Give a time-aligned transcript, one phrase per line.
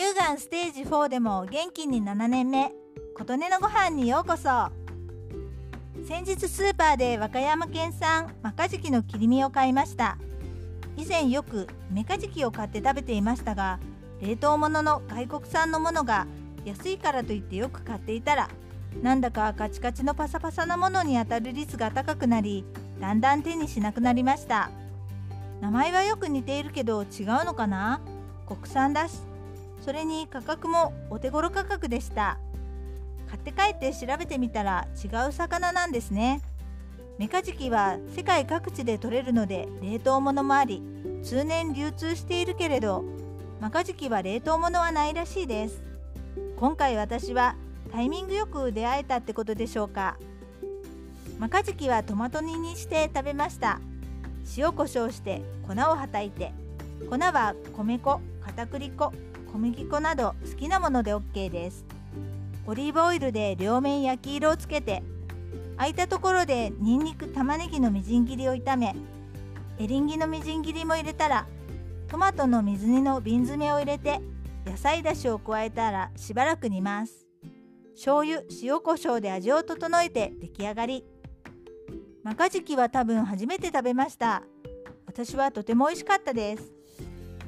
[0.00, 2.72] 乳がんステージ4でも元気に7年目
[3.14, 4.48] 琴音のご飯にようこそ。
[6.08, 10.16] 先日スーパーで和歌山県産マカジキの切り身を買いました。
[10.96, 13.78] 以前よくメカジキを買って食べていましたが
[14.22, 16.26] 冷凍物の外国産のものが
[16.64, 18.48] 安いからといってよく買っていたら
[19.02, 22.64] なんだかカチカチのパサパサなものに当たる率が高くなり
[22.98, 24.70] だんだん手にしなくなりました。
[25.60, 27.08] 名前はよく似ているけど違う
[27.44, 28.00] のかな？
[28.46, 29.28] 国産だし。
[29.80, 32.38] それに価格もお手頃価格でした。
[33.28, 36.42] 買って帰って調べてみたら違う魚なんですね。
[37.18, 40.82] メカジキは世界各地で取れるので冷凍物もあり
[41.22, 43.04] 通年流通しているけれど
[43.60, 45.82] マカジキは冷凍物はないらしいです。
[46.56, 47.56] 今回私は
[47.92, 50.16] タイミングよく出会えたってことでしょうか。
[51.38, 53.80] マカジキはトマト煮にして食べました。
[54.56, 56.52] 塩コショウして粉をはたいて
[57.08, 59.12] 粉は米粉片栗粉
[59.52, 61.84] 小麦粉など好きなもので OK です。
[62.66, 65.02] オリーブオイルで両面焼き色をつけて
[65.76, 68.94] 空いたところでにんにく玉ねぎのみじん切りを炒め
[69.78, 71.46] エリンギのみじん切りも入れたら
[72.06, 74.20] トマトの水煮の瓶詰めを入れて
[74.66, 77.26] 野菜だしを加えたらしばらく煮ます。
[77.94, 81.04] 醤油塩コショウで味を整えて出来上がり。
[82.22, 84.42] マカジキは多分初めて食べました。
[85.06, 86.72] 私はとても美味しかったです。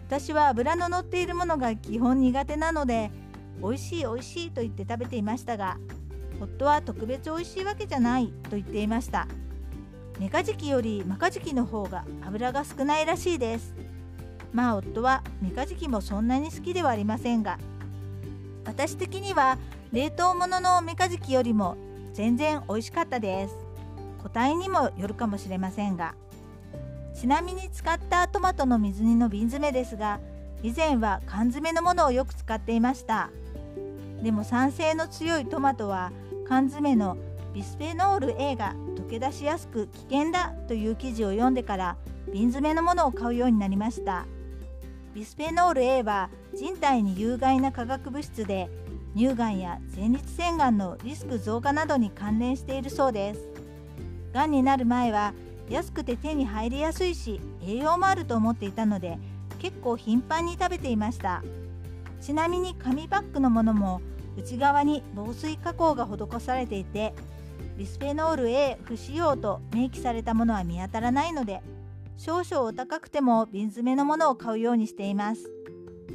[0.07, 3.11] 私は油の乗っているものが基本苦手なので
[3.63, 5.79] 美味しい美味しいと言って食べていましたが
[6.41, 9.29] 夫は特別美味しいわけじゃないと言っていました。
[10.19, 13.75] メカジキよりマカジキの方が油が少ないらしいです。
[14.53, 17.59] まあ夫はメカジキもそんなに好きではありませんが
[18.67, 19.59] 私的には
[19.93, 21.77] 冷凍物のメカジキよりも
[22.13, 23.57] 全然美味しかったです。
[24.23, 26.15] 個体にもよるかもしれませんが
[27.23, 30.19] ちなみに使ったトマトの水煮の瓶詰めですが
[30.65, 33.31] 以前は缶詰のものをよく使っていました。
[34.25, 36.11] でも酸性の強いトマトは
[36.49, 37.17] 缶詰の
[37.55, 41.97] ビスフェノール A が溶け出しやすく危険だという記事を読んでから
[42.33, 44.27] 瓶詰めのものを買うようになりました。
[45.15, 48.69] ビスフェノール A は人体に有害な化学物質で
[49.15, 53.49] 乳がんや前立腺がんのリスク増加などに関連しているそうです。
[54.33, 55.35] がんになる前は
[55.73, 59.19] 安くて手に入りやすいし栄養もあると思っていたので
[59.59, 61.43] 結構頻繁に食べていました。
[62.21, 64.01] ちなみに紙パックのものも
[64.39, 67.13] 内側に防水加工が施されていて
[67.77, 71.63] ビスフェノール A 不使用と明記されたものは見当たらないので
[72.17, 75.51] 少々お高くても瓶詰めのものを買うようにしています。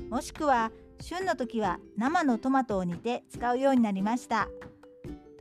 [0.09, 4.47] もしくは旬の時は生のトマトを煮て使うようになりました。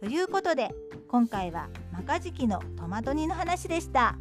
[0.00, 0.74] ということで
[1.08, 4.16] 今回はマカジキのトマト煮の話でした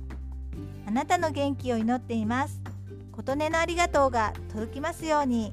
[0.87, 2.61] あなたの元気を祈っています
[3.11, 5.51] 琴音のありがとうが届きますように。